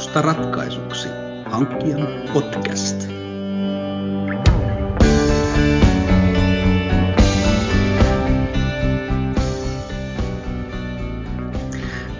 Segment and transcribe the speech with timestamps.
[0.00, 1.08] Tiedosta ratkaisuksi.
[1.44, 3.08] Hankkijan podcast.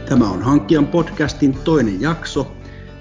[0.09, 2.53] Tämä on Hankkijan podcastin toinen jakso.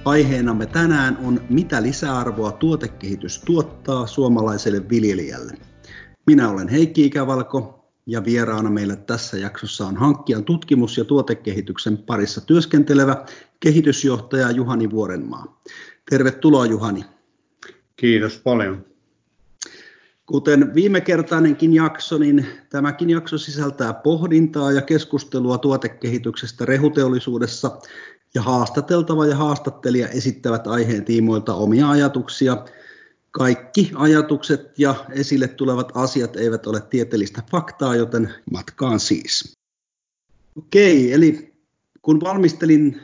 [0.05, 5.53] Aiheenamme tänään on Mitä lisäarvoa tuotekehitys tuottaa suomalaiselle viljelijälle.
[6.27, 7.78] Minä olen Heikki Ikävalko,
[8.11, 13.25] ja vieraana meillä tässä jaksossa on hankkijan tutkimus- ja tuotekehityksen parissa työskentelevä
[13.59, 15.61] kehitysjohtaja Juhani Vuorenmaa.
[16.09, 17.05] Tervetuloa Juhani.
[17.95, 18.85] Kiitos paljon.
[20.25, 27.79] Kuten viimekertainenkin jakso, niin tämäkin jakso sisältää pohdintaa ja keskustelua tuotekehityksestä rehuteollisuudessa
[28.35, 32.57] ja haastateltava ja haastattelija esittävät aiheen tiimoilta omia ajatuksia–
[33.31, 39.57] kaikki ajatukset ja esille tulevat asiat eivät ole tieteellistä faktaa, joten matkaan siis.
[40.57, 41.53] Okei, eli
[42.01, 43.01] kun valmistelin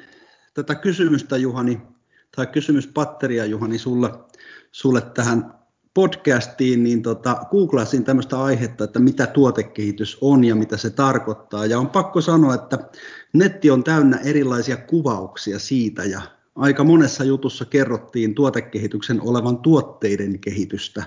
[0.54, 1.82] tätä kysymystä Juhani,
[2.36, 4.10] tai kysymyspatteria Juhani sulle,
[4.72, 5.54] sulle tähän
[5.94, 11.66] podcastiin, niin tota, googlasin tämmöistä aihetta, että mitä tuotekehitys on ja mitä se tarkoittaa.
[11.66, 12.80] Ja on pakko sanoa, että
[13.34, 16.22] netti on täynnä erilaisia kuvauksia siitä ja
[16.56, 21.04] aika monessa jutussa kerrottiin tuotekehityksen olevan tuotteiden kehitystä.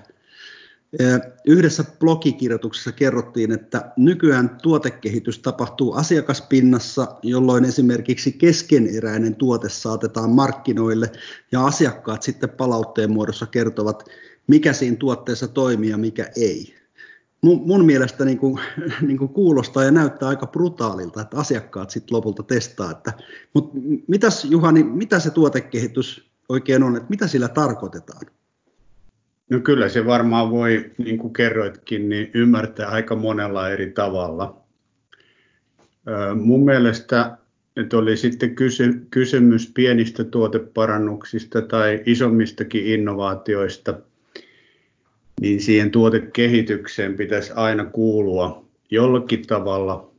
[1.47, 11.13] Yhdessä blogikirjoituksessa kerrottiin, että nykyään tuotekehitys tapahtuu asiakaspinnassa, jolloin esimerkiksi keskeneräinen tuote saatetaan markkinoille
[11.53, 14.05] ja asiakkaat sitten palautteen muodossa kertovat,
[14.47, 16.75] mikä siinä tuotteessa toimii ja mikä ei
[17.43, 18.61] mun, mun mielestä niin kuin,
[19.07, 22.91] niin kuin kuulostaa ja näyttää aika brutaalilta, että asiakkaat sitten lopulta testaa.
[22.91, 23.13] Että,
[23.55, 28.21] mutta mitäs Juhani, mitä se tuotekehitys oikein on, että mitä sillä tarkoitetaan?
[29.51, 34.61] No kyllä se varmaan voi, niin kuin kerroitkin, niin ymmärtää aika monella eri tavalla.
[36.35, 37.39] Mun mielestä
[37.77, 43.95] että oli sitten kysy, kysymys pienistä tuoteparannuksista tai isommistakin innovaatioista–
[45.41, 50.11] niin siihen tuotekehitykseen pitäisi aina kuulua jollakin tavalla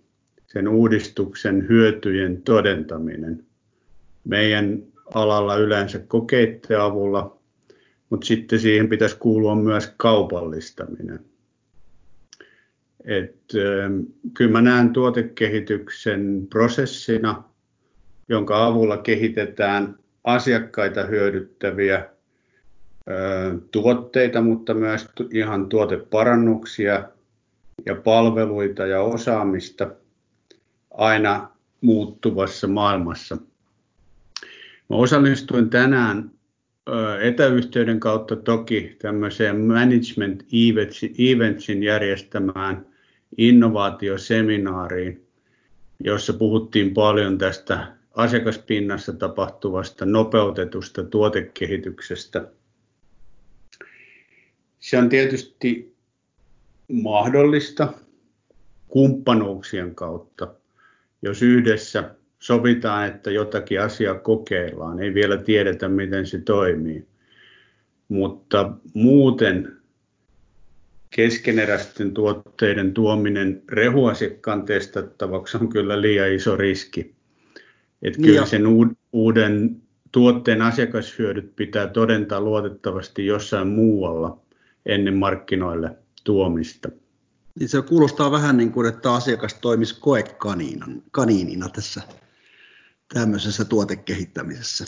[0.48, 3.46] sen uudistuksen hyötyjen todentaminen.
[4.24, 7.38] Meidän alalla yleensä kokeiden avulla,
[8.10, 11.20] mutta sitten siihen pitäisi kuulua myös kaupallistaminen.
[13.06, 14.00] Et, ähm,
[14.34, 17.44] kyllä mä näen tuotekehityksen prosessina,
[18.30, 22.10] jonka avulla kehitetään asiakkaita hyödyttäviä
[23.72, 27.04] tuotteita, mutta myös ihan tuoteparannuksia
[27.86, 29.92] ja palveluita ja osaamista
[30.92, 31.50] aina
[31.82, 33.38] muuttuvassa maailmassa.
[34.90, 36.32] Mä osallistuin tänään
[37.22, 40.44] etäyhteyden kautta toki tämmöiseen Management
[41.20, 42.86] Eventsin järjestämään
[43.38, 45.28] innovaatioseminaariin,
[46.04, 52.46] jossa puhuttiin paljon tästä asiakaspinnassa tapahtuvasta nopeutetusta tuotekehityksestä–
[54.80, 55.96] se on tietysti
[56.92, 57.94] mahdollista
[58.88, 60.54] kumppanuuksien kautta,
[61.22, 67.06] jos yhdessä sovitaan, että jotakin asiaa kokeillaan, ei vielä tiedetä, miten se toimii.
[68.08, 69.80] Mutta muuten
[71.16, 77.16] keskeneräisten tuotteiden tuominen rehuasiakkaan testattavaksi on kyllä liian iso riski.
[78.02, 78.64] Että kyllä sen
[79.14, 84.42] uuden tuotteen asiakashyödyt pitää todentaa luotettavasti jossain muualla
[84.90, 86.90] ennen markkinoille tuomista.
[87.60, 92.02] Niin se kuulostaa vähän niin kuin, että asiakas toimisi koekaniinina tässä
[93.14, 94.86] tämmöisessä tuotekehittämisessä.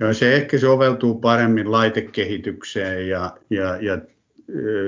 [0.00, 3.98] Joo, se ehkä soveltuu paremmin laitekehitykseen ja, ja, ja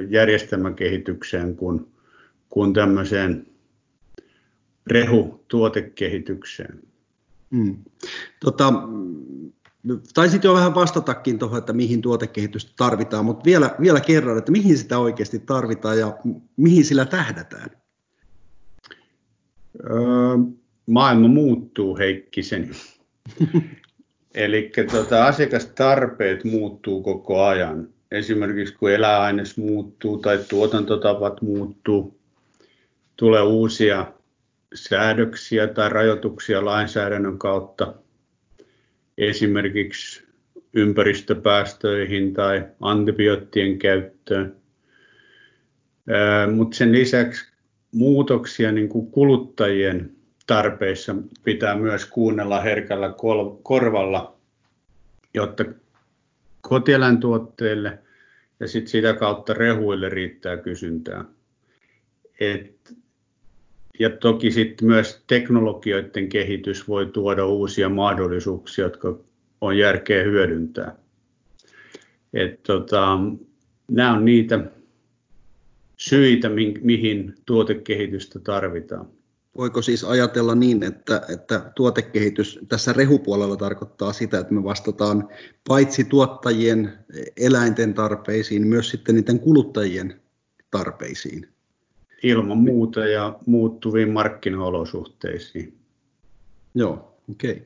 [0.08, 1.86] järjestelmäkehitykseen kuin,
[2.48, 3.46] kuin tämmöiseen
[4.86, 6.82] rehutuotekehitykseen.
[7.50, 7.76] Mm.
[8.40, 8.72] Tota,
[10.14, 14.78] Taisit jo vähän vastatakin tuohon, että mihin tuotekehitystä tarvitaan, mutta vielä, vielä kerran, että mihin
[14.78, 16.18] sitä oikeasti tarvitaan ja
[16.56, 17.70] mihin sillä tähdätään?
[19.90, 20.36] Öö,
[20.86, 22.70] maailma muuttuu, Heikkisen.
[24.34, 27.88] Eli tota, asiakastarpeet muuttuu koko ajan.
[28.10, 32.18] Esimerkiksi kun eläaines muuttuu tai tuotantotavat muuttuu,
[33.16, 34.12] tulee uusia
[34.74, 37.94] säädöksiä tai rajoituksia lainsäädännön kautta–
[39.18, 40.28] esimerkiksi
[40.74, 44.56] ympäristöpäästöihin tai antibioottien käyttöön.
[46.54, 47.52] Mutta sen lisäksi
[47.92, 50.12] muutoksia niin kuin kuluttajien
[50.46, 53.14] tarpeissa pitää myös kuunnella herkällä
[53.62, 54.36] korvalla,
[55.34, 55.64] jotta
[56.60, 57.98] kotieläintuotteille
[58.60, 61.24] ja sit sitä kautta rehuille riittää kysyntää.
[62.40, 62.94] Et
[63.98, 69.18] ja toki sitten myös teknologioiden kehitys voi tuoda uusia mahdollisuuksia, jotka
[69.60, 70.96] on järkeä hyödyntää.
[72.32, 73.18] Et tota,
[73.90, 74.60] nämä on niitä
[75.96, 76.48] syitä,
[76.80, 79.08] mihin tuotekehitystä tarvitaan.
[79.56, 85.28] Voiko siis ajatella niin, että, että tuotekehitys tässä rehupuolella tarkoittaa sitä, että me vastataan
[85.68, 86.92] paitsi tuottajien
[87.36, 90.20] eläinten tarpeisiin, myös sitten niiden kuluttajien
[90.70, 91.57] tarpeisiin?
[92.22, 95.78] Ilman muuta ja muuttuviin markkinaolosuhteisiin.
[96.74, 97.50] Joo, okei.
[97.52, 97.62] Okay.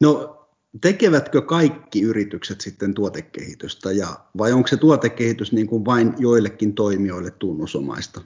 [0.00, 0.38] No
[0.80, 4.06] tekevätkö kaikki yritykset sitten tuotekehitystä ja,
[4.38, 8.20] vai onko se tuotekehitys niin kuin vain joillekin toimijoille tunnusomaista?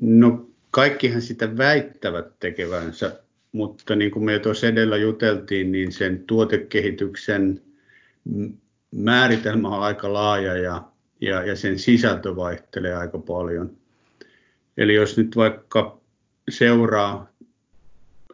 [0.00, 3.20] No kaikkihan sitä väittävät tekevänsä,
[3.52, 7.62] mutta niin kuin me jo tuossa edellä juteltiin, niin sen tuotekehityksen
[8.90, 10.89] määritelmä on aika laaja ja,
[11.20, 13.76] ja, ja sen sisältö vaihtelee aika paljon.
[14.76, 16.00] Eli jos nyt vaikka
[16.48, 17.30] seuraa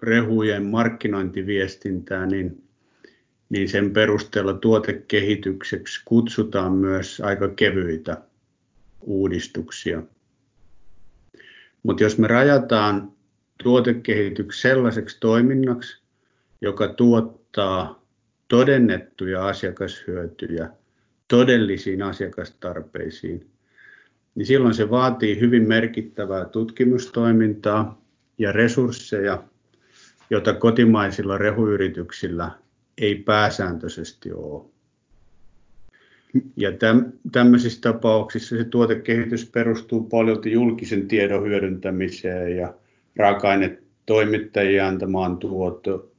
[0.02, 2.62] rehujen markkinointiviestintää, niin,
[3.48, 8.22] niin sen perusteella tuotekehitykseksi kutsutaan myös aika kevyitä
[9.00, 10.02] uudistuksia.
[11.82, 13.12] Mutta jos me rajataan
[13.62, 16.02] tuotekehityksen sellaiseksi toiminnaksi,
[16.60, 18.02] joka tuottaa
[18.48, 20.70] todennettuja asiakashyötyjä
[21.28, 23.46] todellisiin asiakastarpeisiin,
[24.34, 28.02] niin silloin se vaatii hyvin merkittävää tutkimustoimintaa
[28.38, 29.42] ja resursseja,
[30.30, 32.50] jota kotimaisilla rehuyrityksillä
[32.98, 34.64] ei pääsääntöisesti ole.
[36.56, 42.74] Ja täm, tämmöisissä tapauksissa se tuotekehitys perustuu paljon julkisen tiedon hyödyntämiseen ja
[43.16, 46.12] raaka-ainetoimittajien antamaan tuoto,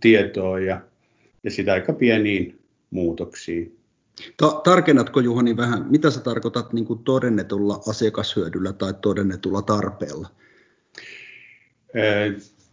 [0.00, 0.80] tietoa ja,
[1.44, 2.58] ja sitä aika pieniin
[2.90, 3.76] muutoksiin.
[4.36, 10.28] Ta- tarkennatko Juhani vähän, mitä sä tarkoitat niin kuin todennetulla asiakashyödyllä tai todennetulla tarpeella?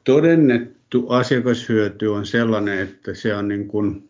[0.04, 4.10] Todennettu asiakashyöty on sellainen, että se on niin kuin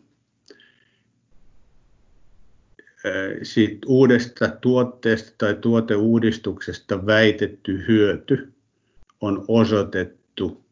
[3.42, 8.52] siitä uudesta tuotteesta tai tuoteuudistuksesta väitetty hyöty
[9.20, 10.63] on osoitettu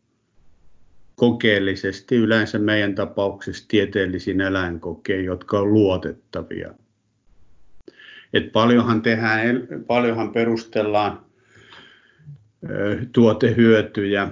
[1.23, 6.75] kokeellisesti, yleensä meidän tapauksessa tieteellisiin eläinkokeen, jotka on luotettavia.
[8.33, 11.27] Et paljonhan, tehdään, paljonhan perustellaan
[13.13, 14.29] tuotehyötyjä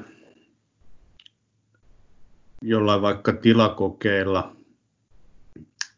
[2.62, 4.56] jollain vaikka tilakokeilla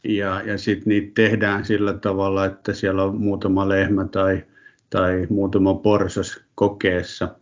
[0.05, 4.45] ja, ja sitten niitä tehdään sillä tavalla, että siellä on muutama lehmä tai,
[4.91, 7.42] tai muutama porsas kokeessa.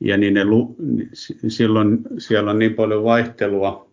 [0.00, 0.44] Ja niin ne,
[1.48, 3.90] silloin siellä on niin paljon vaihtelua,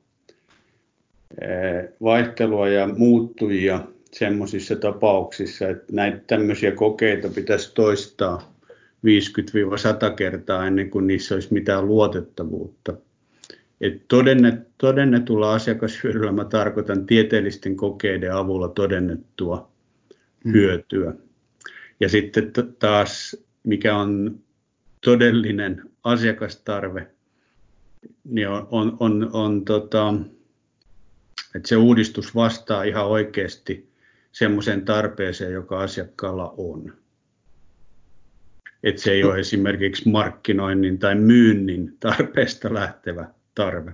[2.04, 8.56] vaihtelua ja muuttujia semmoisissa tapauksissa, että näitä tämmöisiä kokeita pitäisi toistaa
[9.06, 12.94] 50-100 kertaa ennen kuin niissä olisi mitään luotettavuutta.
[13.82, 19.72] Et todennet, todennetulla asiakashyödyllä mä tarkoitan tieteellisten kokeiden avulla todennettua
[20.44, 20.54] hmm.
[20.54, 21.14] hyötyä.
[22.00, 24.40] Ja sitten taas, mikä on
[25.02, 27.08] todellinen asiakastarve,
[28.24, 30.14] niin on, on, on, on tota,
[31.56, 33.90] että se uudistus vastaa ihan oikeasti
[34.32, 36.94] semmoiseen tarpeeseen, joka asiakkaalla on.
[38.84, 43.94] Että se ei ole esimerkiksi markkinoinnin tai myynnin tarpeesta lähtevä tarve.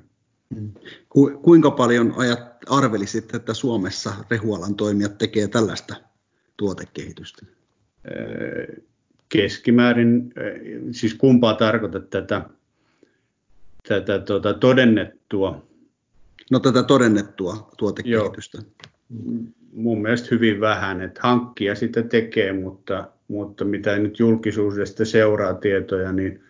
[0.55, 0.71] Mm.
[1.09, 2.39] Ku, kuinka paljon ajat,
[2.69, 5.95] arvelisit, että Suomessa rehualan toimijat tekee tällaista
[6.57, 7.45] tuotekehitystä?
[9.31, 10.33] Keskimäärin,
[10.91, 12.49] siis kumpaa tarkoitat tätä,
[13.87, 15.67] tätä tuota, todennettua?
[16.51, 18.57] No tätä todennettua tuotekehitystä.
[18.57, 18.65] Joo.
[19.73, 26.11] Mun mielestä hyvin vähän, että hankkia sitä tekee, mutta, mutta mitä nyt julkisuudesta seuraa tietoja,
[26.11, 26.43] niin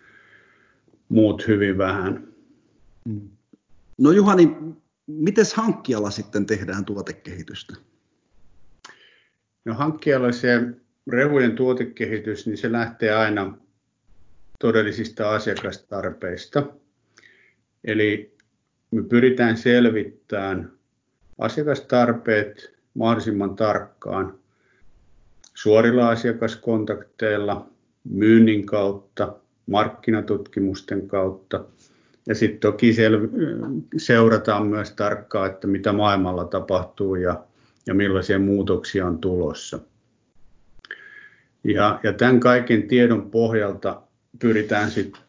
[1.08, 2.28] muut hyvin vähän.
[3.98, 4.56] No Juhani,
[5.06, 7.74] miten hankkijalla sitten tehdään tuotekehitystä?
[9.64, 10.60] No hankkijalla se
[11.10, 13.58] rehujen tuotekehitys, niin se lähtee aina
[14.58, 16.66] todellisista asiakastarpeista.
[17.84, 18.36] Eli
[18.90, 20.72] me pyritään selvittämään
[21.38, 24.38] asiakastarpeet mahdollisimman tarkkaan
[25.54, 27.66] suorilla asiakaskontakteilla,
[28.04, 31.64] myynnin kautta, markkinatutkimusten kautta–
[32.26, 33.28] ja sitten toki sel-
[33.96, 37.44] seurataan myös tarkkaan, että mitä maailmalla tapahtuu ja,
[37.86, 39.78] ja millaisia muutoksia on tulossa.
[41.64, 44.02] Ja, ja tämän kaiken tiedon pohjalta
[44.38, 45.22] pyritään sitten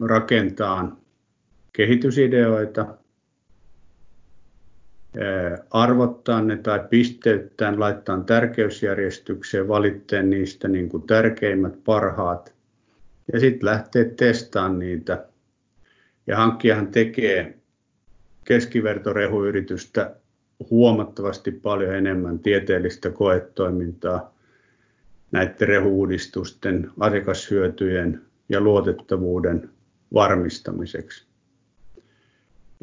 [0.00, 0.96] rakentamaan
[1.72, 2.86] kehitysideoita,
[5.70, 12.54] arvottaa ne tai pisteyttää, laittaa tärkeysjärjestykseen, valitteen niistä niin kuin tärkeimmät, parhaat
[13.32, 15.26] ja sitten lähtee testaamaan niitä.
[16.26, 17.58] Ja hankkijahan tekee
[18.44, 20.16] keskivertorehuyritystä
[20.70, 24.35] huomattavasti paljon enemmän tieteellistä koetoimintaa
[25.32, 29.70] näiden rehuudistusten, asiakashyötyjen ja luotettavuuden
[30.14, 31.26] varmistamiseksi.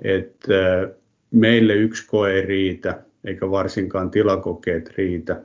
[0.04, 0.90] Että
[1.32, 5.42] meille yksi koe ei riitä, eikä varsinkaan tilakokeet riitä,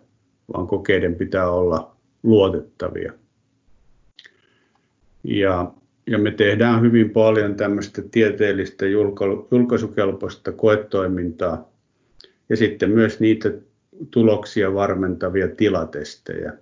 [0.52, 3.12] vaan kokeiden pitää olla luotettavia.
[5.24, 5.72] Ja,
[6.06, 8.86] ja me tehdään hyvin paljon tämmöistä tieteellistä
[9.50, 11.68] julkaisukelpoista koetoimintaa
[12.48, 13.52] ja sitten myös niitä
[14.10, 16.52] tuloksia varmentavia tilatestejä.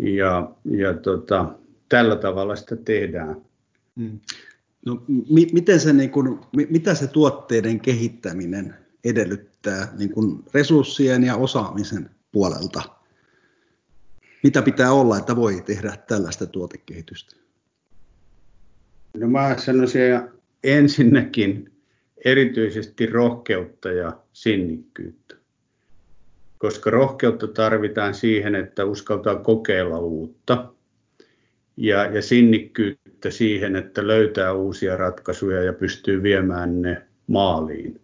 [0.00, 1.54] Ja, ja tota,
[1.88, 3.36] tällä tavalla sitä tehdään.
[4.00, 4.20] Hmm.
[4.86, 6.40] No, mi- miten se, niin kun,
[6.70, 12.82] mitä se tuotteiden kehittäminen edellyttää niin kun resurssien ja osaamisen puolelta?
[14.42, 17.36] Mitä pitää olla, että voi tehdä tällaista tuotekehitystä?
[19.16, 20.02] No mä sanoisin
[20.64, 21.72] ensinnäkin
[22.24, 25.39] erityisesti rohkeutta ja sinnikkyyttä.
[26.60, 30.72] Koska rohkeutta tarvitaan siihen, että uskaltaa kokeilla uutta
[31.76, 38.00] ja, ja sinnikkyyttä siihen, että löytää uusia ratkaisuja ja pystyy viemään ne maaliin.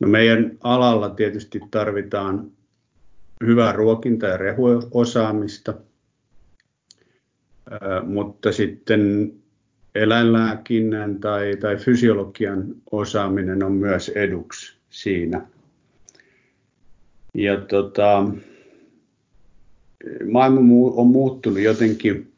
[0.00, 2.50] No meidän alalla tietysti tarvitaan
[3.46, 5.74] hyvää ruokinta- ja rehuosaamista,
[8.02, 9.32] mutta sitten
[9.94, 15.46] eläinlääkinnän tai, tai fysiologian osaaminen on myös eduksi siinä.
[17.36, 18.28] Ja tota,
[20.30, 20.60] maailma
[20.94, 22.32] on muuttunut jotenkin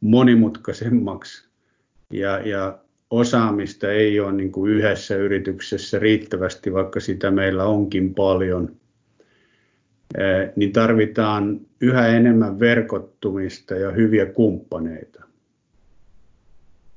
[0.00, 1.48] monimutkaisemmaksi.
[2.12, 2.78] Ja, ja
[3.10, 8.76] osaamista ei ole niin kuin yhdessä yrityksessä riittävästi, vaikka sitä meillä onkin paljon,
[10.56, 15.24] niin tarvitaan yhä enemmän verkottumista ja hyviä kumppaneita,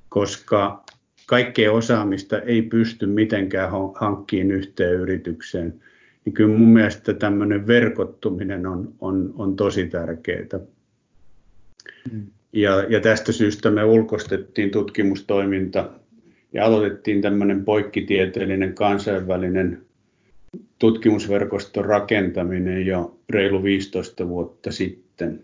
[0.10, 0.84] koska
[1.26, 5.82] kaikkea osaamista ei pysty mitenkään hankkiin yhteen yritykseen
[6.28, 10.60] niin kyllä mun mielestä tämmöinen verkottuminen on, on, on tosi tärkeää.
[12.12, 12.28] Mm.
[12.54, 15.90] Ja, ja tästä syystä me ulkostettiin tutkimustoiminta
[16.54, 19.82] ja aloitettiin tämmöinen poikkitieteellinen kansainvälinen
[20.80, 25.44] tutkimusverkoston rakentaminen jo reilu 15 vuotta sitten.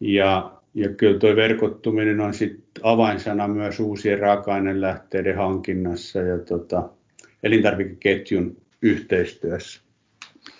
[0.00, 6.88] Ja, ja kyllä tuo verkottuminen on sitten avainsana myös uusien raaka-ainelähteiden hankinnassa ja tota,
[7.42, 8.56] elintarvikeketjun
[8.86, 9.80] yhteistyössä.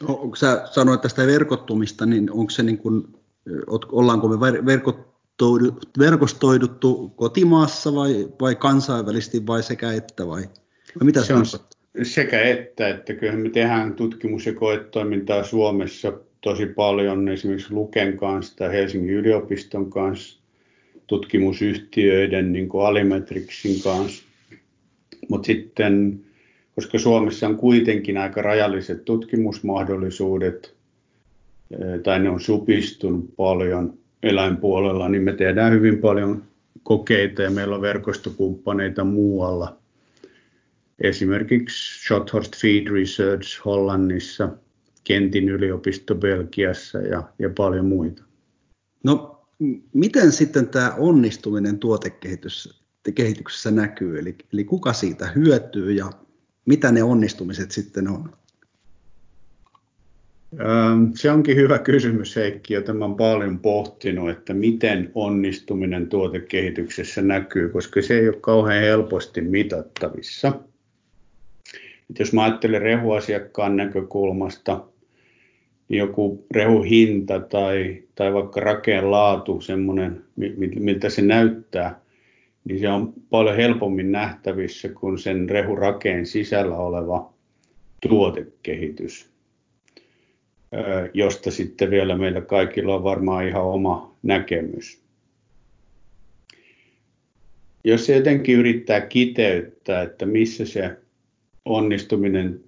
[0.00, 3.04] No, kun sä sanoit tästä verkottumista, niin onko se niin kuin,
[3.92, 4.40] ollaanko me
[5.98, 10.42] verkostoiduttu kotimaassa vai, vai kansainvälisesti vai sekä että vai,
[11.00, 11.44] vai mitä se on?
[12.02, 18.56] Sekä että, että kyllähän me tehdään tutkimus- ja koetoimintaa Suomessa tosi paljon esimerkiksi Luken kanssa
[18.56, 20.40] tai Helsingin yliopiston kanssa,
[21.06, 24.24] tutkimusyhtiöiden niin kuin Alimetrixin kanssa,
[25.28, 26.20] mutta sitten
[26.76, 30.74] koska Suomessa on kuitenkin aika rajalliset tutkimusmahdollisuudet,
[31.70, 36.42] eh, tai ne on supistunut paljon eläinpuolella, niin me tehdään hyvin paljon
[36.82, 39.76] kokeita ja meillä on verkostokumppaneita muualla.
[40.98, 44.48] Esimerkiksi Shothorst Feed Research Hollannissa,
[45.04, 48.22] Kentin yliopisto Belgiassa ja, ja paljon muita.
[49.04, 49.40] No,
[49.92, 54.18] miten sitten tämä onnistuminen tuotekehityksessä näkyy?
[54.18, 56.12] Eli, eli kuka siitä hyötyy ja
[56.66, 58.32] mitä ne onnistumiset sitten on?
[61.14, 67.68] Se onkin hyvä kysymys Heikki, jota mä olen paljon pohtinut, että miten onnistuminen tuotekehityksessä näkyy,
[67.68, 70.52] koska se ei ole kauhean helposti mitattavissa.
[72.10, 74.84] Et jos mä ajattelen rehuasiakkaan näkökulmasta,
[75.88, 80.24] niin joku rehuhinta tai, tai vaikka rakeen laatu, semmoinen,
[80.78, 82.00] miltä se näyttää,
[82.68, 87.32] niin se on paljon helpommin nähtävissä kuin sen rehurakeen sisällä oleva
[88.08, 89.30] tuotekehitys,
[91.14, 95.00] josta sitten vielä meillä kaikilla on varmaan ihan oma näkemys.
[97.84, 100.96] Jos se jotenkin yrittää kiteyttää, että missä se
[101.64, 102.60] onnistuminen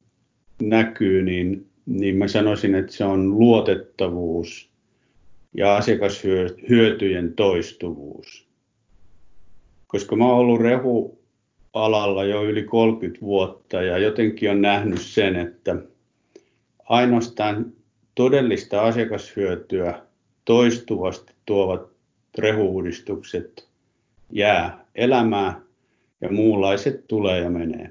[0.63, 4.71] näkyy, niin, niin mä sanoisin, että se on luotettavuus
[5.55, 8.48] ja asiakashyötyjen toistuvuus
[9.89, 15.77] koska mä oon ollut rehualalla jo yli 30 vuotta ja jotenkin on nähnyt sen, että
[16.85, 17.73] ainoastaan
[18.15, 20.03] todellista asiakashyötyä
[20.45, 21.89] toistuvasti tuovat
[22.39, 23.69] rehuudistukset
[24.33, 25.63] jää elämään
[26.21, 27.91] ja muunlaiset tulee ja menee.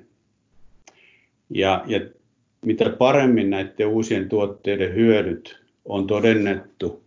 [1.50, 2.00] Ja, ja
[2.66, 7.06] mitä paremmin näiden uusien tuotteiden hyödyt on todennettu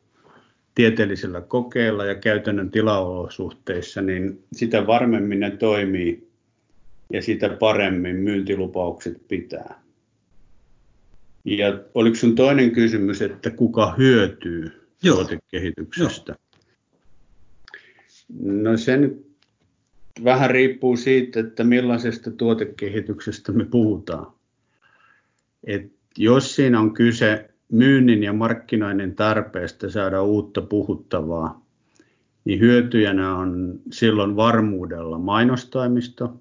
[0.74, 6.30] tieteellisellä kokeella ja käytännön tilaolosuhteissa, niin sitä varmemmin ne toimii
[7.12, 9.80] ja sitä paremmin myyntilupaukset pitää.
[11.44, 15.16] Ja oliko sun toinen kysymys, että kuka hyötyy Joo.
[15.16, 16.32] tuotekehityksestä?
[16.32, 16.38] Joo.
[18.42, 19.26] No se nyt
[20.24, 24.32] vähän riippuu siitä, että millaisesta tuotekehityksestä me puhutaan.
[25.64, 31.66] Et jos siinä on kyse myynnin ja markkinoinnin tarpeesta saada uutta puhuttavaa,
[32.44, 36.40] niin hyötyjänä on silloin varmuudella mainostoimisto,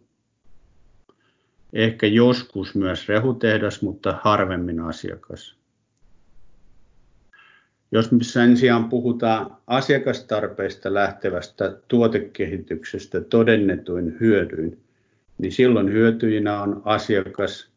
[1.74, 5.60] ehkä joskus myös rehutehdas, mutta harvemmin asiakas.
[7.92, 14.80] Jos sen sijaan puhutaan asiakastarpeista lähtevästä tuotekehityksestä todennetuin hyödyin,
[15.38, 17.70] niin silloin hyötyjinä on asiakas,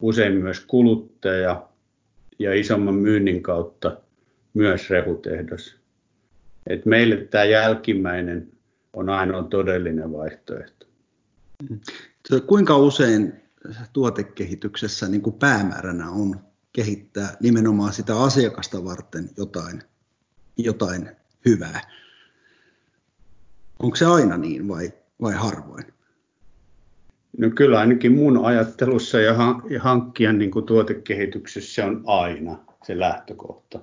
[0.00, 1.68] usein myös kuluttaja
[2.38, 3.96] ja isomman myynnin kautta
[4.54, 5.76] myös rehutehdas.
[6.66, 8.52] Et meille tämä jälkimmäinen
[8.92, 10.86] on ainoa todellinen vaihtoehto.
[12.46, 13.32] Kuinka usein
[13.92, 16.40] tuotekehityksessä niin kuin päämääränä on
[16.72, 19.82] kehittää nimenomaan sitä asiakasta varten jotain,
[20.56, 21.10] jotain
[21.44, 21.80] hyvää?
[23.78, 25.97] Onko se aina niin vai, vai harvoin?
[27.38, 29.34] No kyllä ainakin mun ajattelussa ja,
[29.78, 33.80] hankkijan niin kuin tuotekehityksessä se on aina se lähtökohta.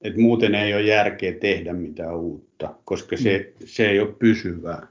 [0.00, 3.66] Et muuten ei ole järkeä tehdä mitään uutta, koska se, mm.
[3.66, 4.86] se ei ole pysyvää.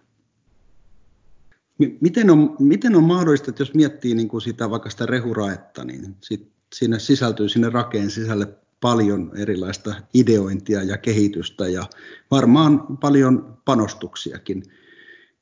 [2.02, 6.16] Miten on, miten on mahdollista, että jos miettii niin kuin sitä vaikka sitä rehuraetta, niin
[6.22, 8.48] sit siinä sisältyy sinne rakeen sisälle
[8.82, 11.86] paljon erilaista ideointia ja kehitystä ja
[12.32, 14.64] varmaan paljon panostuksiakin.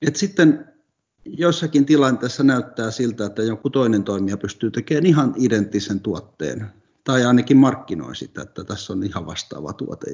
[0.02, 0.66] Et sitten
[1.26, 6.66] jossakin tilanteessa näyttää siltä, että joku toinen toimija pystyy tekemään ihan identtisen tuotteen
[7.04, 10.14] tai ainakin markkinoi sitä, että tässä on ihan vastaava tuote.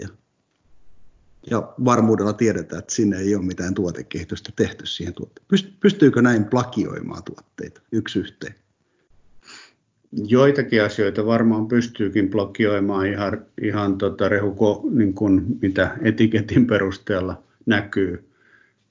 [1.52, 5.74] Ja, varmuudella tiedetään, että sinne ei ole mitään tuotekehitystä tehty siihen tuotteeseen.
[5.80, 8.56] Pystyykö näin plakioimaan tuotteita yksi yhteen?
[10.12, 18.30] Joitakin asioita varmaan pystyykin blokioimaan ihan, ihan tota rehuko, niin kuin mitä etiketin perusteella näkyy,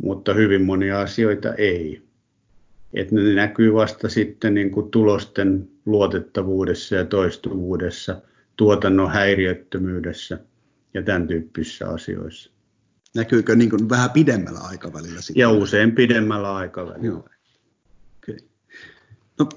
[0.02, 2.02] mutta hyvin monia asioita ei.
[2.94, 8.22] Et ne näkyy vasta sitten niin kuin tulosten luotettavuudessa ja toistuvuudessa,
[8.56, 10.38] tuotannon häiriöttömyydessä
[10.94, 12.50] ja tämän tyyppisissä asioissa.
[13.14, 15.20] Näkyykö niin kuin vähän pidemmällä aikavälillä?
[15.20, 15.40] Sitten?
[15.40, 17.06] Ja usein pidemmällä aikavälillä.
[17.06, 17.28] Joo.
[18.18, 18.36] Okay.
[19.38, 19.48] No,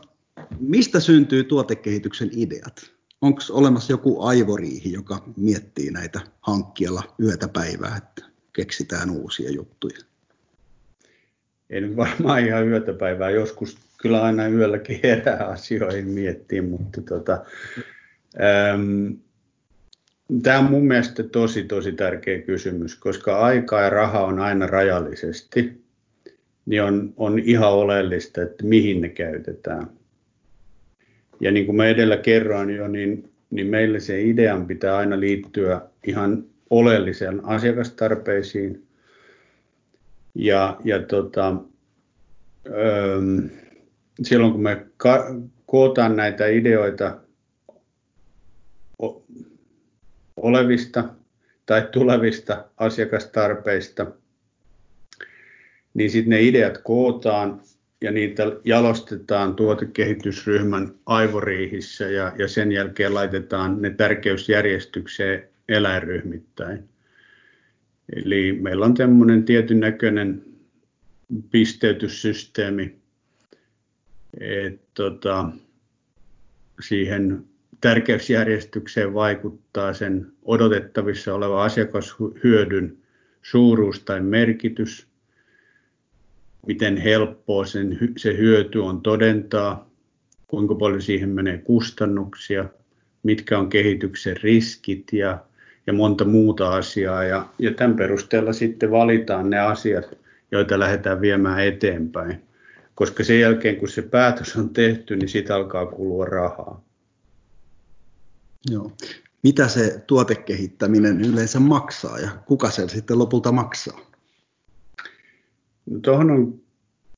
[0.59, 2.91] mistä syntyy tuotekehityksen ideat?
[3.21, 9.97] Onko olemassa joku aivoriihi, joka miettii näitä hankkiella yötä päivää, että keksitään uusia juttuja?
[11.69, 17.45] Ei nyt varmaan ihan yötä päivää, joskus kyllä aina yölläkin herää asioihin miettiä, mutta tota,
[18.73, 19.17] äm,
[20.43, 25.81] Tämä on mun mielestä tosi, tosi tärkeä kysymys, koska aika ja raha on aina rajallisesti,
[26.65, 29.87] niin on, on ihan oleellista, että mihin ne käytetään.
[31.39, 35.81] Ja niin kuin mä edellä kerroin jo, niin, niin meille se idean pitää aina liittyä
[36.07, 38.86] ihan oleellisen asiakastarpeisiin.
[40.39, 41.55] Ja, ja tota,
[42.67, 43.21] öö,
[44.23, 47.17] silloin kun me ka- kootaan näitä ideoita
[50.37, 51.03] olevista
[51.65, 54.11] tai tulevista asiakastarpeista,
[55.93, 57.61] niin sitten ne ideat kootaan
[58.01, 66.89] ja niitä jalostetaan tuotekehitysryhmän aivoriihissä ja, ja sen jälkeen laitetaan ne tärkeysjärjestykseen eläinryhmittäin.
[68.15, 70.45] Eli meillä on tämmöinen tietyn näköinen
[71.51, 72.95] pisteytyssysteemi,
[74.39, 75.49] että tota,
[76.81, 77.45] siihen
[77.81, 82.97] tärkeysjärjestykseen vaikuttaa sen odotettavissa oleva asiakashyödyn
[83.41, 85.07] suuruus tai merkitys,
[86.67, 89.89] miten helppoa sen, se hyöty on todentaa,
[90.47, 92.65] kuinka paljon siihen menee kustannuksia,
[93.23, 95.45] mitkä on kehityksen riskit ja,
[95.87, 97.23] ja monta muuta asiaa.
[97.23, 100.17] Ja, ja tämän perusteella sitten valitaan ne asiat,
[100.51, 102.41] joita lähdetään viemään eteenpäin.
[102.95, 106.83] Koska sen jälkeen, kun se päätös on tehty, niin siitä alkaa kulua rahaa.
[108.69, 108.91] Joo.
[109.43, 113.99] Mitä se tuotekehittäminen yleensä maksaa ja kuka sen sitten lopulta maksaa?
[115.85, 116.61] No, tuohon on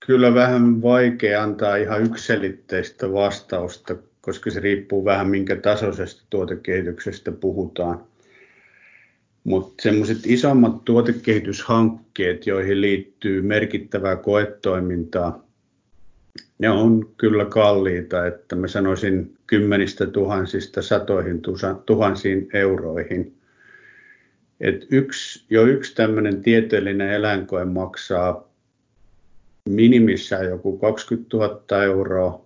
[0.05, 8.03] kyllä vähän vaikea antaa ihan ykselitteistä vastausta, koska se riippuu vähän minkä tasoisesta tuotekehityksestä puhutaan.
[9.43, 15.43] Mutta semmoiset isommat tuotekehityshankkeet, joihin liittyy merkittävää koetoimintaa,
[16.60, 21.41] ne on kyllä kalliita, että mä sanoisin kymmenistä tuhansista satoihin
[21.86, 23.36] tuhansiin euroihin.
[24.62, 28.49] Et yksi, jo yksi tämmöinen tieteellinen eläinkoe maksaa
[29.69, 32.45] minimissään joku 20 000 euroa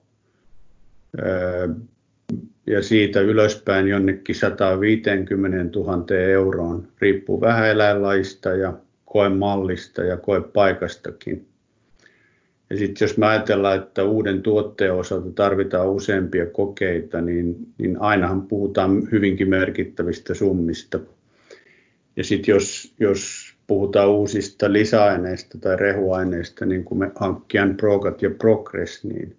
[2.68, 8.74] ja siitä ylöspäin jonnekin 150 000 euroon, riippuu vähän eläinlajista ja
[9.06, 11.48] koemallista ja koepaikastakin.
[12.70, 18.42] Ja sitten jos mä ajatellaan, että uuden tuotteen osalta tarvitaan useampia kokeita, niin, niin ainahan
[18.42, 21.00] puhutaan hyvinkin merkittävistä summista.
[22.16, 28.30] Ja sitten jos, jos puhutaan uusista lisäaineista tai rehuaineista, niin kuin me hankkijan Progat ja
[28.30, 29.36] Progress, niin,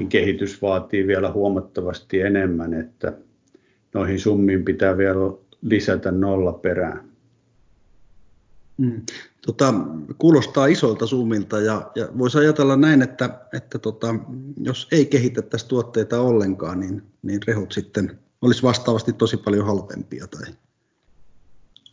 [0.00, 3.12] niin kehitys vaatii vielä huomattavasti enemmän, että
[3.94, 5.20] noihin summiin pitää vielä
[5.62, 7.10] lisätä nolla perään.
[8.76, 9.02] Mm.
[9.46, 9.74] Tota,
[10.18, 14.14] kuulostaa isolta summilta ja, ja voisi ajatella näin, että, että tota,
[14.62, 20.26] jos ei kehitettäisi tuotteita ollenkaan, niin, niin rehut sitten olisi vastaavasti tosi paljon halvempia.
[20.26, 20.54] Tai,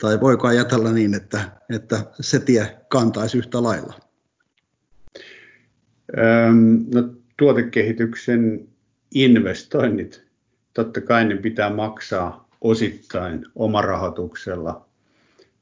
[0.02, 3.94] tai voiko ajatella niin, että, että se tie kantaisi yhtä lailla?
[6.18, 8.68] Öm, no, tuotekehityksen
[9.14, 10.24] investoinnit,
[10.74, 14.82] totta kai ne pitää maksaa osittain omarahoituksella–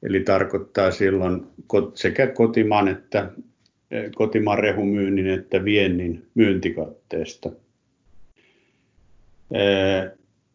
[0.06, 1.48] Eli tarkoittaa silloin
[1.94, 3.32] sekä kotimaan että
[3.92, 7.50] eh, kotimaan rehumyynnin että viennin myyntikatteesta.
[9.52, 10.12] Eh,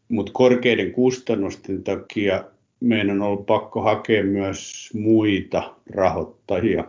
[0.08, 2.44] Mutta korkeiden kustannusten takia
[2.80, 6.84] meidän on ollut pakko hakea myös muita rahoittajia.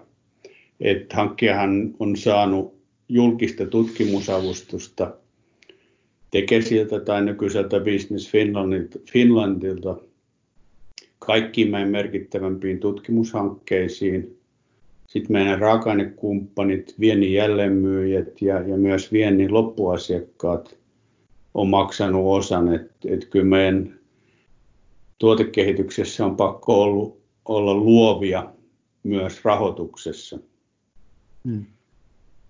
[0.80, 2.81] Et hankkijahan on saanut
[3.12, 5.14] julkista tutkimusavustusta
[6.32, 8.32] Tekesiltä tai nykyiseltä Business
[9.12, 9.96] Finlandilta
[11.20, 14.38] kaikkiin meidän merkittävämpiin tutkimushankkeisiin.
[15.08, 20.78] Sitten meidän raaka-ainekumppanit, viennin jälleenmyyjät ja, ja myös viennin loppuasiakkaat
[21.54, 22.76] on maksanut osan.
[22.76, 24.00] Että et kyllä meidän
[25.18, 28.50] tuotekehityksessä on pakko ollut, olla luovia
[29.04, 30.40] myös rahoituksessa.
[31.48, 31.66] Hmm.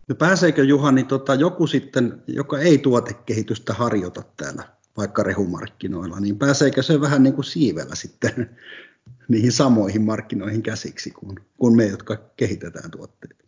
[0.07, 4.63] No pääseekö Juhani tota, joku sitten, joka ei tuotekehitystä harjoita täällä
[4.97, 8.49] vaikka rehumarkkinoilla, niin pääseekö se vähän niin kuin siivellä sitten
[9.29, 13.45] niihin samoihin markkinoihin käsiksi kuin, kuin me, jotka kehitetään tuotteita?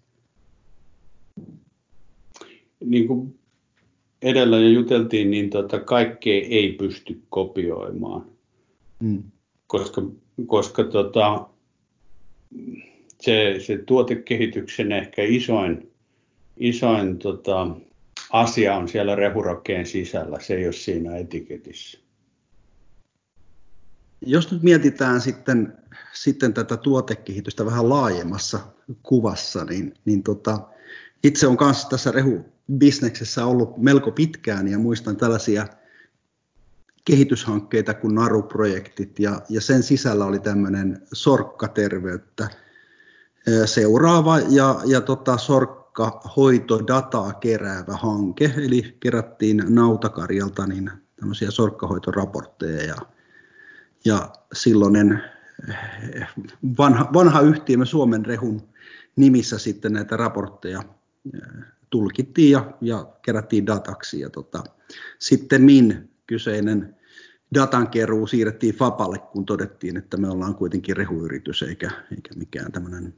[2.85, 3.39] Niin kuin
[4.21, 8.25] edellä jo juteltiin, niin tota, kaikkea ei pysty kopioimaan,
[8.99, 9.23] mm.
[9.67, 10.01] koska,
[10.47, 11.47] koska tota,
[13.21, 15.92] se, se tuotekehityksen ehkä isoin,
[16.57, 17.67] isoin tota,
[18.31, 21.99] asia on siellä rehurakkeen sisällä, se ei ole siinä etiketissä.
[24.25, 25.77] Jos nyt mietitään sitten,
[26.13, 28.59] sitten tätä tuotekehitystä vähän laajemmassa
[29.03, 30.59] kuvassa, niin, niin tota,
[31.23, 35.67] itse olen kanssa tässä rehubisneksessä ollut melko pitkään ja muistan tällaisia
[37.05, 42.47] kehityshankkeita kuin Naru-projektit ja, ja sen sisällä oli tämmöinen sorkkaterveyttä
[43.65, 52.95] seuraava ja, ja tota, sork, sorkkahoitodataa keräävä hanke, eli kerättiin nautakarjalta niin tämmöisiä sorkkahoitoraportteja ja,
[54.05, 55.23] ja silloinen
[55.69, 56.27] eh,
[56.77, 58.61] vanha, vanha yhtiömme Suomen Rehun
[59.15, 60.83] nimissä sitten näitä raportteja
[61.33, 61.41] eh,
[61.89, 64.19] tulkittiin ja, ja kerättiin dataksi.
[64.19, 64.63] Ja tota,
[65.19, 66.95] sitten min kyseinen
[67.53, 73.13] datankeruu siirrettiin Fapalle, kun todettiin, että me ollaan kuitenkin rehuyritys eikä, eikä mikään tämmöinen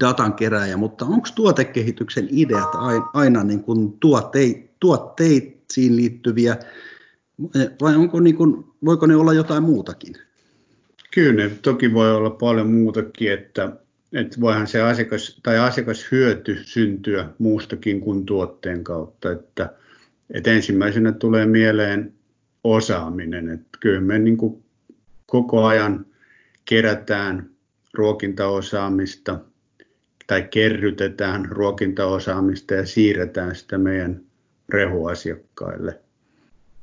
[0.00, 2.70] datan kerääjä, mutta onko tuotekehityksen ideat
[3.14, 6.56] aina niin kuin tuotteit, tuotteisiin liittyviä
[7.80, 10.14] vai onko niin kuin, voiko ne olla jotain muutakin?
[11.14, 13.72] Kyllä ne toki voi olla paljon muutakin, että,
[14.12, 19.32] että voihan se asiakas, tai asiakashyöty syntyä muustakin kuin tuotteen kautta.
[19.32, 19.74] Että,
[20.30, 22.12] että ensimmäisenä tulee mieleen
[22.64, 23.48] osaaminen.
[23.48, 24.62] Että kyllä me niin kuin
[25.26, 26.06] koko ajan
[26.64, 27.50] kerätään
[27.94, 29.38] ruokintaosaamista–
[30.32, 34.20] tai kerrytetään ruokintaosaamista ja siirretään sitä meidän
[34.68, 36.00] rehuasiakkaille.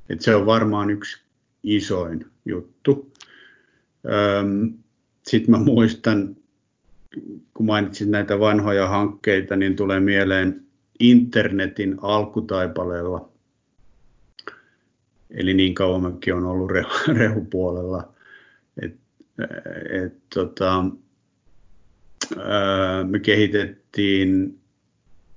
[0.09, 1.21] Et se on varmaan yksi
[1.63, 3.13] isoin juttu.
[5.27, 6.35] Sitten mä muistan,
[7.53, 10.63] kun mainitsin näitä vanhoja hankkeita, niin tulee mieleen
[10.99, 13.29] internetin alkutaipaleella.
[15.29, 16.71] Eli niin kauan mäkin on ollut
[17.17, 18.13] rehupuolella.
[18.81, 18.95] Et,
[20.05, 20.85] et, tota,
[23.09, 24.59] me kehitettiin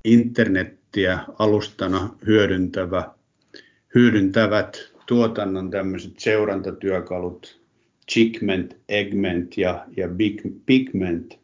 [0.05, 3.11] internettiä alustana hyödyntävä,
[3.95, 7.61] hyödyntävät tuotannon tämmöiset seurantatyökalut,
[8.11, 11.39] Chickment, Eggment ja, ja Big, Pigment,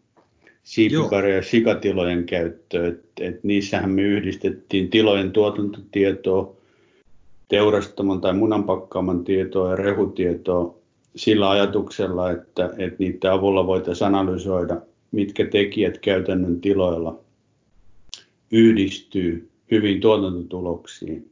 [0.64, 2.92] siipikarja ja sikatilojen käyttöön.
[2.92, 6.56] Et, et niissähän me yhdistettiin tilojen tuotantotietoa,
[7.48, 10.78] teurastamon tai munanpakkaaman tietoa ja rehutietoa
[11.16, 14.80] sillä ajatuksella, että, että niiden avulla voitaisiin analysoida
[15.12, 17.20] mitkä tekijät käytännön tiloilla
[18.52, 21.30] yhdistyy hyvin tuotantotuloksiin.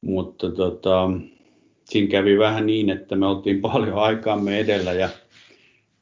[0.00, 1.10] Mutta tota,
[1.84, 5.08] siinä kävi vähän niin, että me oltiin paljon aikaamme edellä ja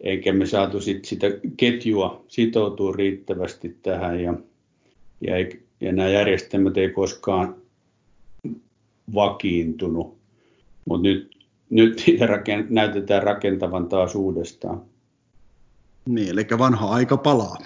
[0.01, 4.35] eikä me saatu sit sitä ketjua sitoutua riittävästi tähän ja,
[5.21, 7.57] ja, ei, ja nämä järjestelmät ei koskaan
[9.15, 10.19] vakiintunut.
[10.85, 11.37] Mutta nyt,
[11.71, 12.27] nyt niitä
[12.69, 14.83] näytetään rakentavan taas uudestaan.
[16.09, 17.57] Niin, eli vanha aika palaa.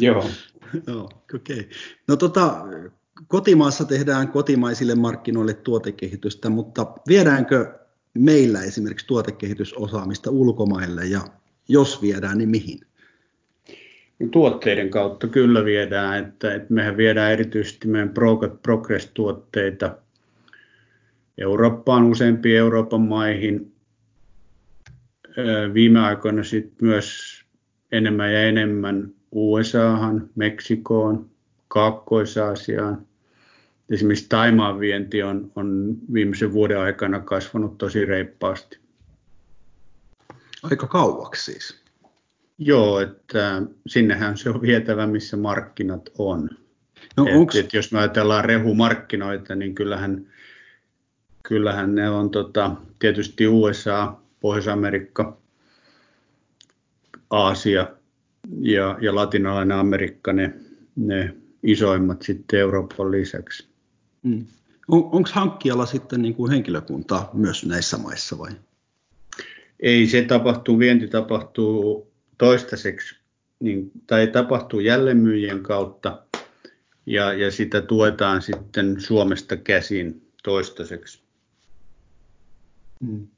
[0.00, 0.24] Joo.
[0.86, 1.60] Joo, okei.
[1.60, 1.70] Okay.
[2.08, 2.66] No tota,
[3.28, 7.78] kotimaassa tehdään kotimaisille markkinoille tuotekehitystä, mutta viedäänkö
[8.14, 11.20] meillä esimerkiksi tuotekehitysosaamista ulkomaille ja
[11.68, 12.80] jos viedään, niin mihin?
[14.30, 18.14] Tuotteiden kautta kyllä viedään, että, että mehän viedään erityisesti meidän
[18.62, 19.98] Progress-tuotteita
[21.38, 23.72] Eurooppaan, useampiin Euroopan maihin.
[25.74, 27.35] Viime aikoina sitten myös
[27.92, 31.30] enemmän ja enemmän USAhan, Meksikoon,
[31.68, 33.06] Kaakkois-Aasiaan.
[33.90, 38.78] Esimerkiksi Taimaan vienti on, on viimeisen vuoden aikana kasvanut tosi reippaasti.
[40.62, 41.80] Aika kauaksi siis.
[42.58, 46.50] Joo, että sinnehän se on vietävä, missä markkinat on.
[47.16, 47.56] No, et, onks...
[47.56, 50.26] et jos me ajatellaan rehumarkkinoita, niin kyllähän,
[51.42, 55.38] kyllähän ne on tota, tietysti USA, Pohjois-Amerikka,
[57.30, 57.86] Aasia
[58.60, 60.54] ja, ja latinalainen Amerikka ne,
[60.96, 63.68] ne isoimmat sitten Euroopan lisäksi.
[64.22, 64.46] Mm.
[64.88, 68.50] On, Onko hankkijalla sitten niin kuin henkilökuntaa myös näissä maissa vai?
[69.80, 73.16] Ei, se tapahtuu, vienti tapahtuu toistaiseksi,
[73.60, 76.22] niin, tai tapahtuu jälleenmyyjien kautta,
[77.06, 81.22] ja, ja sitä tuetaan sitten Suomesta käsin toistaiseksi.
[83.00, 83.28] Mm.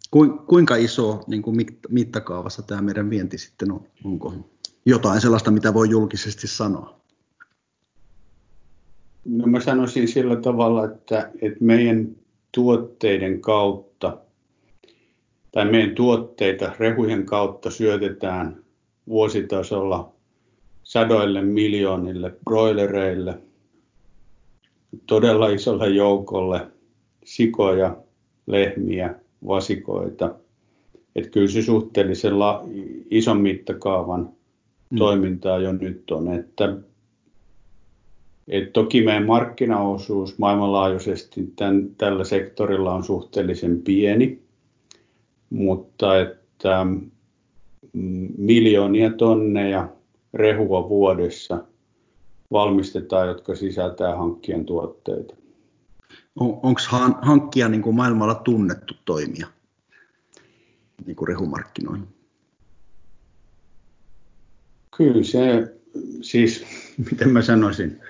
[0.47, 3.87] Kuinka iso niin kuin mittakaavassa tämä meidän vienti sitten on?
[4.05, 4.35] Onko
[4.87, 7.01] jotain sellaista, mitä voi julkisesti sanoa?
[9.25, 12.09] No mä sanoisin sillä tavalla, että, että meidän
[12.53, 14.18] tuotteiden kautta
[15.53, 18.64] tai meidän tuotteita rehujen kautta syötetään
[19.09, 20.12] vuositasolla
[20.83, 23.38] sadoille miljoonille broilereille,
[25.07, 26.66] todella isolle joukolle
[27.25, 27.97] sikoja,
[28.47, 29.14] lehmiä,
[29.46, 30.35] vasikoita.
[31.16, 32.64] Että kyllä se suhteellisen la,
[33.11, 34.31] ison mittakaavan
[34.90, 34.98] mm.
[34.98, 36.35] toimintaa jo nyt on.
[36.35, 36.77] Että,
[38.48, 44.42] et toki meidän markkinaosuus maailmanlaajuisesti tämän, tällä sektorilla on suhteellisen pieni,
[45.51, 46.87] mutta että
[47.92, 49.88] mm, miljoonia tonneja
[50.35, 51.64] rehua vuodessa
[52.53, 55.35] valmistetaan, jotka sisältää hankkijan tuotteita.
[56.37, 56.81] On, Onko
[57.23, 59.47] hankkija niin kuin maailmalla tunnettu toimija
[61.07, 62.07] niin kuin rehumarkkinoilla?
[64.97, 65.75] Kyllä se,
[66.21, 66.66] siis
[67.11, 68.01] miten mä sanoisin,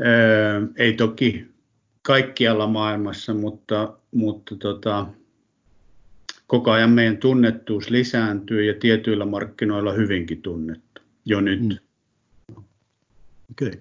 [0.00, 1.46] ää, ei toki
[2.02, 5.06] kaikkialla maailmassa, mutta, mutta tota,
[6.46, 11.60] koko ajan meidän tunnettuus lisääntyy ja tietyillä markkinoilla hyvinkin tunnettu jo nyt.
[11.60, 11.76] Mm.
[13.50, 13.68] Okei.
[13.68, 13.80] Okay.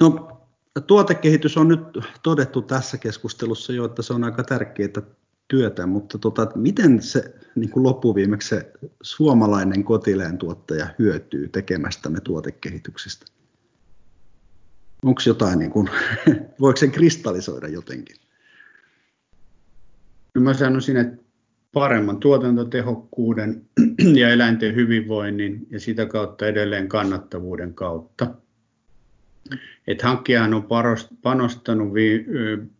[0.00, 0.37] No
[0.80, 1.80] tuotekehitys on nyt
[2.22, 5.02] todettu tässä keskustelussa jo, että se on aika tärkeää
[5.48, 13.26] työtä, mutta tota, miten se niin kuin loppuviimeksi se suomalainen kotileen tuottaja hyötyy tekemästämme tuotekehityksestä?
[15.04, 15.90] Onko jotain, niin kuin,
[16.60, 18.16] voiko sen kristallisoida jotenkin?
[20.34, 21.22] No mä sanoisin, että
[21.72, 23.66] paremman tuotantotehokkuuden
[24.20, 28.34] ja eläinten hyvinvoinnin ja sitä kautta edelleen kannattavuuden kautta.
[29.86, 30.68] Et hankkijahan on
[31.22, 31.92] panostanut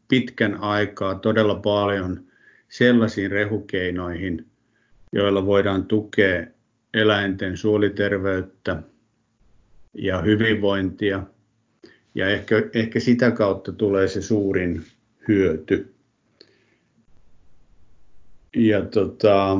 [0.08, 2.24] pitkän aikaa todella paljon
[2.68, 4.46] sellaisiin rehukeinoihin,
[5.12, 6.46] joilla voidaan tukea
[6.94, 8.82] eläinten suoliterveyttä
[9.94, 11.22] ja hyvinvointia.
[12.14, 14.84] Ja ehkä, ehkä sitä kautta tulee se suurin
[15.28, 15.94] hyöty.
[18.56, 19.58] Ja tota,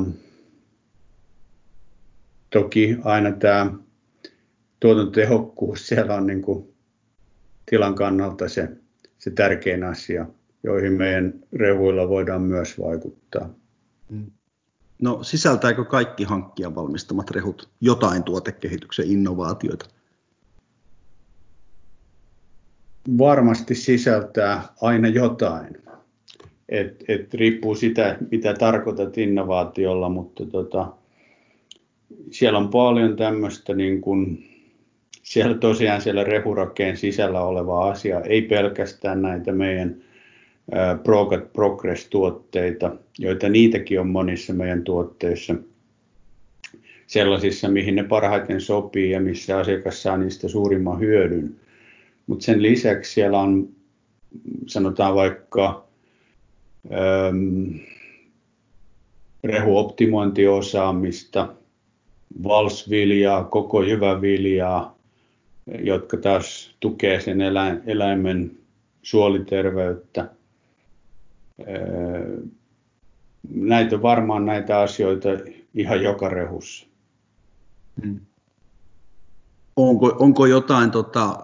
[2.49, 3.73] toki aina tämä
[4.79, 6.73] tuotantotehokkuus siellä on niin kuin
[7.69, 8.69] tilan kannalta se,
[9.17, 10.25] se tärkein asia,
[10.63, 13.49] joihin meidän revuilla voidaan myös vaikuttaa.
[14.09, 14.31] Mm.
[15.01, 19.85] No sisältääkö kaikki hankkia valmistamat rehut jotain tuotekehityksen innovaatioita?
[23.17, 25.77] Varmasti sisältää aina jotain.
[26.69, 30.93] Et, et riippuu sitä, mitä tarkoitat innovaatiolla, mutta tota,
[32.31, 34.48] siellä on paljon tämmöistä niin kuin
[35.29, 39.95] siellä tosiaan siellä rehurakkeen sisällä oleva asia, ei pelkästään näitä meidän
[41.53, 45.55] Progress-tuotteita, joita niitäkin on monissa meidän tuotteissa,
[47.07, 51.55] sellaisissa, mihin ne parhaiten sopii ja missä asiakas saa niistä suurimman hyödyn.
[52.27, 53.69] Mutta sen lisäksi siellä on,
[54.67, 55.87] sanotaan vaikka,
[56.91, 57.75] ähm,
[59.43, 61.53] rehuoptimointiosaamista,
[62.43, 64.98] valsviljaa, koko jyväviljaa,
[65.79, 67.41] jotka taas tukee sen
[67.85, 68.57] eläimen
[69.01, 70.29] suoliterveyttä.
[73.49, 75.29] Näitä on varmaan näitä asioita
[75.73, 76.87] ihan joka rehussa.
[78.03, 78.19] Hmm.
[79.75, 81.39] Onko, onko jotain tota,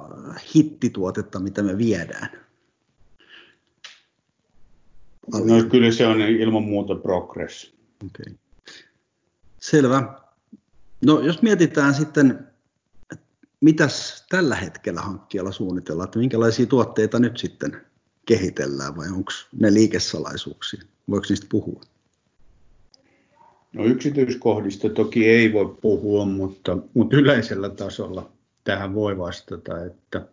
[0.56, 2.30] hittituotetta, mitä me viedään?
[5.34, 7.74] No kyllä se on ilman muuta progress.
[8.06, 8.36] Okay.
[9.60, 10.14] Selvä.
[11.06, 12.48] No jos mietitään sitten,
[13.66, 17.82] mitäs tällä hetkellä hankkijalla suunnitellaan, että minkälaisia tuotteita nyt sitten
[18.26, 20.82] kehitellään vai onko ne liikesalaisuuksia?
[21.10, 21.82] Voiko niistä puhua?
[23.74, 28.32] No yksityiskohdista toki ei voi puhua, mutta, mutta yleisellä tasolla
[28.64, 30.26] tähän voi vastata, että,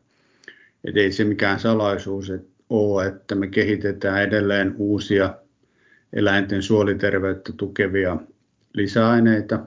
[0.85, 2.33] että ei se mikään salaisuus
[2.71, 5.35] ole, että me kehitetään edelleen uusia
[6.13, 8.17] eläinten suoliterveyttä tukevia
[8.75, 9.67] lisäaineita.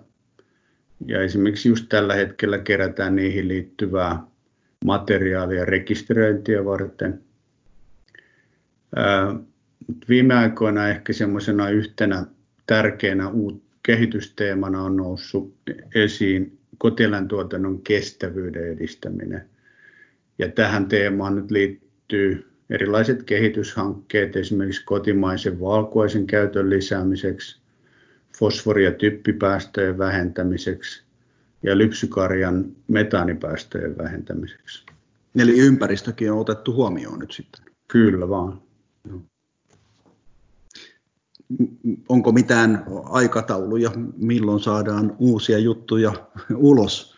[1.08, 4.24] Ja esimerkiksi just tällä hetkellä kerätään niihin liittyvää
[4.86, 7.22] materiaalia rekisteröintiä varten.
[10.10, 12.26] Viime aikoina ehkä semmoisena yhtenä
[12.68, 13.32] tärkeänä
[13.84, 15.56] kehitysteemana on noussut
[15.96, 19.50] esiin kotieläintuotannon kestävyyden edistäminen.
[20.39, 27.62] Ja tähän teemaan nyt liittyy erilaiset kehityshankkeet esimerkiksi kotimaisen valkuaisen käytön lisäämiseksi,
[28.36, 31.04] fosfori- ja typpipäästöjen vähentämiseksi
[31.63, 34.86] ja lypsykarjan metaanipäästöjen vähentämiseksi.
[35.36, 37.65] Eli ympäristökin on otettu huomioon nyt sitten?
[37.88, 38.62] Kyllä vaan.
[42.10, 46.13] Onko mitään aikatauluja, milloin saadaan uusia juttuja
[46.56, 47.15] ulos?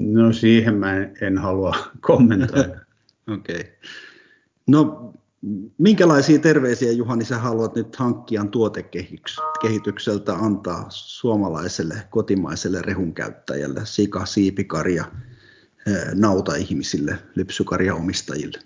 [0.00, 2.80] No siihen mä en halua kommentoida.
[3.34, 3.60] Okei.
[3.60, 3.72] Okay.
[4.66, 5.12] No
[5.78, 15.04] minkälaisia terveisiä Juhani sä haluat nyt hankkijan tuotekehitykseltä antaa suomalaiselle kotimaiselle rehun käyttäjälle, sika, siipikarja,
[16.14, 18.58] nauta-ihmisille, lypsykarja omistajille?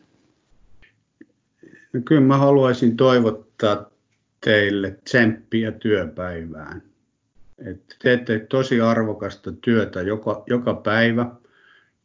[1.93, 3.91] No kyllä mä haluaisin toivottaa
[4.45, 6.83] teille tsemppiä työpäivään.
[7.59, 11.31] Et teette tosi arvokasta työtä joka, joka päivä,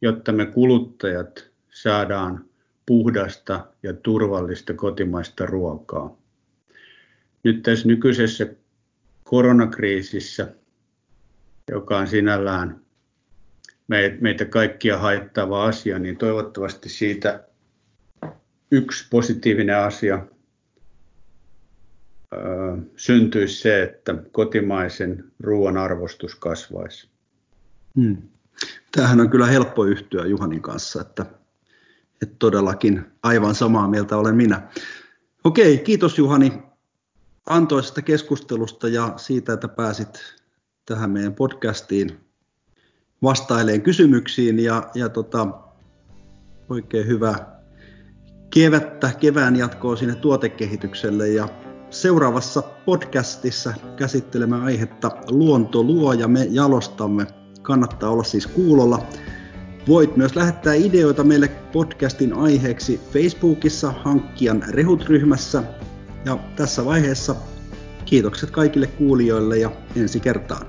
[0.00, 2.44] jotta me kuluttajat saadaan
[2.86, 6.16] puhdasta ja turvallista kotimaista ruokaa.
[7.44, 8.46] Nyt tässä nykyisessä
[9.24, 10.54] koronakriisissä,
[11.70, 12.80] joka on sinällään
[14.20, 17.44] meitä kaikkia haittava asia, niin toivottavasti siitä
[18.70, 20.26] yksi positiivinen asia
[22.96, 27.08] syntyisi se, että kotimaisen ruoan arvostus kasvaisi.
[28.00, 28.16] Hmm.
[28.92, 31.26] Tämähän on kyllä helppo yhtyä Juhanin kanssa, että
[32.22, 34.68] että todellakin aivan samaa mieltä olen minä.
[35.44, 36.52] Okei, kiitos Juhani
[37.46, 40.20] antoisesta keskustelusta ja siitä, että pääsit
[40.86, 42.20] tähän meidän podcastiin
[43.22, 45.46] vastaileen kysymyksiin ja, ja tota,
[46.68, 47.62] oikein hyvää
[48.54, 51.48] kevättä, kevään jatkoa sinne tuotekehitykselle ja
[51.90, 57.26] seuraavassa podcastissa käsittelemme aihetta Luonto luo ja me jalostamme.
[57.62, 59.06] Kannattaa olla siis kuulolla.
[59.88, 65.62] Voit myös lähettää ideoita meille podcastin aiheeksi Facebookissa hankkijan rehut-ryhmässä.
[66.24, 67.36] Ja tässä vaiheessa
[68.04, 70.66] kiitokset kaikille kuulijoille ja ensi kertaan.